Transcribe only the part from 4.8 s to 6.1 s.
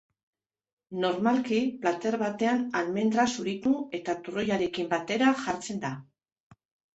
batera jartzen da.